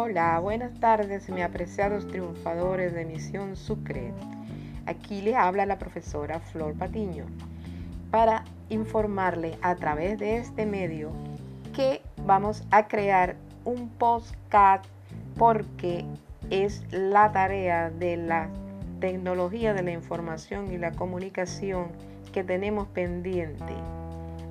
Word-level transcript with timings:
Hola, 0.00 0.38
buenas 0.38 0.78
tardes, 0.78 1.28
mis 1.28 1.42
apreciados 1.42 2.06
triunfadores 2.06 2.94
de 2.94 3.04
Misión 3.04 3.56
Sucre. 3.56 4.12
Aquí 4.86 5.22
le 5.22 5.34
habla 5.34 5.66
la 5.66 5.76
profesora 5.76 6.38
Flor 6.38 6.74
Patiño 6.74 7.26
para 8.12 8.44
informarle 8.68 9.58
a 9.60 9.74
través 9.74 10.16
de 10.20 10.36
este 10.36 10.66
medio 10.66 11.10
que 11.74 12.00
vamos 12.24 12.62
a 12.70 12.86
crear 12.86 13.34
un 13.64 13.88
podcast 13.88 14.84
porque 15.36 16.04
es 16.48 16.84
la 16.92 17.32
tarea 17.32 17.90
de 17.90 18.18
la 18.18 18.50
tecnología 19.00 19.74
de 19.74 19.82
la 19.82 19.90
información 19.90 20.72
y 20.72 20.78
la 20.78 20.92
comunicación 20.92 21.88
que 22.32 22.44
tenemos 22.44 22.86
pendiente. 22.86 23.74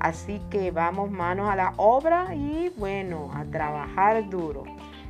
Así 0.01 0.41
que 0.49 0.71
vamos 0.71 1.09
manos 1.09 1.49
a 1.49 1.55
la 1.55 1.73
obra 1.77 2.35
y 2.35 2.69
bueno, 2.75 3.31
a 3.33 3.45
trabajar 3.45 4.29
duro. 4.29 4.65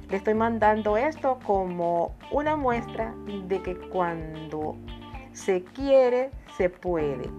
Le 0.10 0.16
estoy 0.16 0.36
mandando 0.36 0.96
esto 0.96 1.38
como 1.46 2.16
una 2.32 2.56
muestra 2.56 3.14
de 3.48 3.62
que 3.62 3.76
cuando 3.76 4.78
se 5.34 5.66
quiere, 5.66 6.32
se 6.56 6.70
puede. 6.70 7.30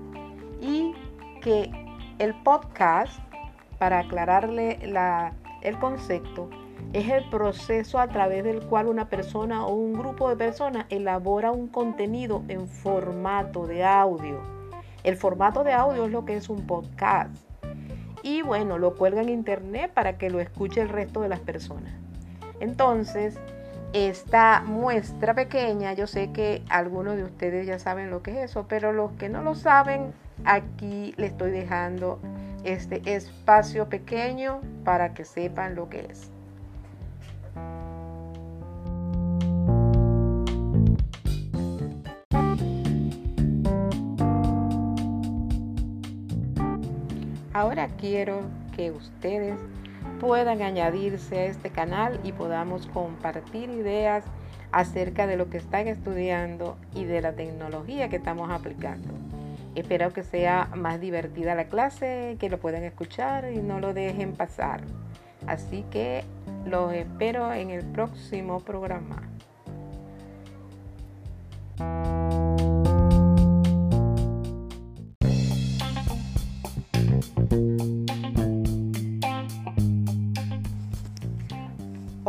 Y 0.60 0.94
que 1.40 1.70
el 2.18 2.34
podcast, 2.42 3.18
para 3.78 4.00
aclararle 4.00 4.78
el 5.62 5.78
concepto, 5.78 6.50
es 6.92 7.08
el 7.08 7.28
proceso 7.30 7.98
a 7.98 8.08
través 8.08 8.44
del 8.44 8.60
cual 8.66 8.88
una 8.88 9.08
persona 9.08 9.64
o 9.64 9.72
un 9.72 9.94
grupo 9.94 10.28
de 10.28 10.36
personas 10.36 10.84
elabora 10.90 11.50
un 11.52 11.68
contenido 11.68 12.42
en 12.48 12.68
formato 12.68 13.66
de 13.66 13.82
audio. 13.82 14.42
El 15.04 15.16
formato 15.16 15.64
de 15.64 15.72
audio 15.72 16.04
es 16.04 16.12
lo 16.12 16.26
que 16.26 16.36
es 16.36 16.50
un 16.50 16.66
podcast. 16.66 17.34
Y 18.22 18.42
bueno, 18.42 18.76
lo 18.76 18.94
cuelga 18.94 19.22
en 19.22 19.30
internet 19.30 19.90
para 19.94 20.18
que 20.18 20.28
lo 20.28 20.38
escuche 20.38 20.82
el 20.82 20.90
resto 20.90 21.22
de 21.22 21.30
las 21.30 21.40
personas. 21.40 22.07
Entonces, 22.60 23.38
esta 23.92 24.62
muestra 24.66 25.34
pequeña, 25.34 25.94
yo 25.94 26.06
sé 26.06 26.30
que 26.32 26.62
algunos 26.68 27.16
de 27.16 27.24
ustedes 27.24 27.66
ya 27.66 27.78
saben 27.78 28.10
lo 28.10 28.22
que 28.22 28.32
es 28.32 28.50
eso, 28.50 28.66
pero 28.68 28.92
los 28.92 29.12
que 29.12 29.28
no 29.28 29.42
lo 29.42 29.54
saben, 29.54 30.12
aquí 30.44 31.14
le 31.16 31.26
estoy 31.26 31.50
dejando 31.50 32.20
este 32.64 33.00
espacio 33.14 33.88
pequeño 33.88 34.60
para 34.84 35.14
que 35.14 35.24
sepan 35.24 35.74
lo 35.74 35.88
que 35.88 36.06
es. 36.10 36.30
Ahora 47.54 47.88
quiero 47.98 48.42
que 48.76 48.92
ustedes 48.92 49.58
puedan 50.20 50.62
añadirse 50.62 51.38
a 51.38 51.44
este 51.46 51.70
canal 51.70 52.20
y 52.24 52.32
podamos 52.32 52.86
compartir 52.86 53.70
ideas 53.70 54.24
acerca 54.72 55.26
de 55.26 55.36
lo 55.36 55.48
que 55.48 55.58
están 55.58 55.88
estudiando 55.88 56.76
y 56.94 57.04
de 57.04 57.20
la 57.22 57.32
tecnología 57.32 58.08
que 58.08 58.16
estamos 58.16 58.50
aplicando. 58.50 59.08
Espero 59.74 60.12
que 60.12 60.24
sea 60.24 60.68
más 60.74 61.00
divertida 61.00 61.54
la 61.54 61.64
clase, 61.64 62.36
que 62.40 62.50
lo 62.50 62.58
puedan 62.58 62.84
escuchar 62.84 63.52
y 63.52 63.58
no 63.58 63.80
lo 63.80 63.94
dejen 63.94 64.32
pasar. 64.32 64.80
Así 65.46 65.84
que 65.90 66.24
los 66.66 66.92
espero 66.92 67.52
en 67.52 67.70
el 67.70 67.84
próximo 67.84 68.60
programa. 68.60 69.22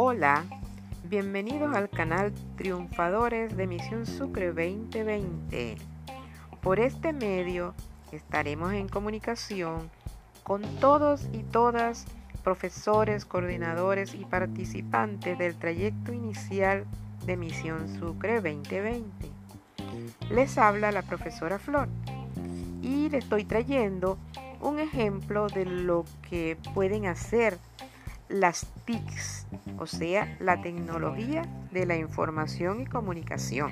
Hola, 0.02 0.45
bienvenidos 1.03 1.75
al 1.75 1.89
canal 1.89 2.33
Triunfadores 2.55 3.57
de 3.57 3.68
Misión 3.68 4.06
Sucre 4.06 4.53
2020. 4.53 5.75
Por 6.62 6.79
este 6.79 7.12
medio 7.12 7.73
estaremos 8.13 8.72
en 8.72 8.88
comunicación 8.88 9.91
con 10.44 10.62
todos 10.79 11.28
y 11.34 11.40
todas 11.40 12.06
profesores, 12.46 13.25
coordinadores 13.25 14.16
y 14.16 14.23
participantes 14.23 15.38
del 15.38 15.57
trayecto 15.57 16.13
inicial 16.13 16.85
de 17.25 17.35
Misión 17.35 18.00
Sucre 18.00 18.35
2020. 18.35 19.12
Les 20.31 20.57
habla 20.57 20.94
la 20.94 21.02
profesora 21.02 21.59
Flor 21.59 21.90
y 22.81 23.09
le 23.09 23.18
estoy 23.18 23.44
trayendo 23.44 24.18
un 24.62 24.79
ejemplo 24.79 25.47
de 25.47 25.66
lo 25.66 26.06
que 26.29 26.56
pueden 26.73 27.06
hacer 27.06 27.57
las 28.29 28.66
TICs, 28.89 29.45
o 29.77 29.85
sea, 29.85 30.35
la 30.39 30.63
tecnología 30.63 31.44
de 31.72 31.85
la 31.85 31.95
información 31.95 32.81
y 32.81 32.88
comunicación, 32.88 33.72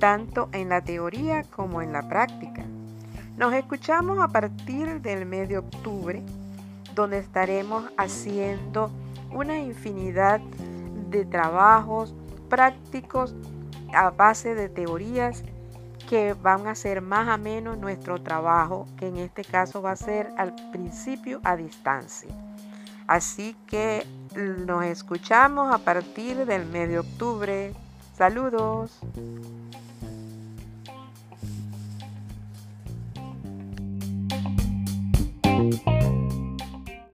tanto 0.00 0.48
en 0.50 0.68
la 0.68 0.80
teoría 0.80 1.44
como 1.44 1.80
en 1.80 1.92
la 1.92 2.08
práctica. 2.08 2.64
Nos 3.36 3.54
escuchamos 3.54 4.18
a 4.18 4.26
partir 4.26 5.00
del 5.00 5.26
mes 5.26 5.48
de 5.48 5.58
octubre, 5.58 6.24
donde 6.96 7.18
estaremos 7.18 7.84
haciendo 7.96 8.90
una 9.30 9.60
infinidad 9.60 10.40
de 11.08 11.24
trabajos 11.24 12.12
prácticos 12.48 13.32
a 13.94 14.10
base 14.10 14.56
de 14.56 14.68
teorías 14.68 15.44
que 16.10 16.32
van 16.32 16.66
a 16.66 16.72
hacer 16.72 17.00
más 17.00 17.28
a 17.28 17.36
menos 17.36 17.78
nuestro 17.78 18.20
trabajo, 18.20 18.88
que 18.96 19.06
en 19.06 19.18
este 19.18 19.44
caso 19.44 19.82
va 19.82 19.92
a 19.92 19.96
ser 19.96 20.32
al 20.36 20.52
principio 20.72 21.40
a 21.44 21.54
distancia. 21.54 22.34
Así 23.06 23.56
que 23.66 24.06
nos 24.34 24.84
escuchamos 24.84 25.74
a 25.74 25.78
partir 25.78 26.44
del 26.44 26.66
de 26.88 26.98
octubre. 26.98 27.72
Saludos. 28.16 28.98